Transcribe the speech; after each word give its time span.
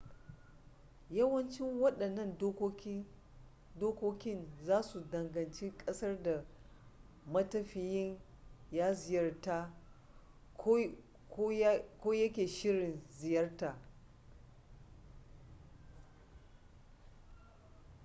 yawanci 1.09 1.63
wadannan 1.63 2.37
dokokin 3.87 4.47
zasu 4.65 5.01
danganci 5.11 5.73
kasar 5.77 6.23
da 6.23 6.45
matafiyin 7.25 8.19
ya 8.71 8.93
ziyarta 8.93 9.73
ko 11.29 11.49
ya 11.51 12.31
ke 12.33 12.47
shirin 12.47 13.01
ziyarta 13.09 13.77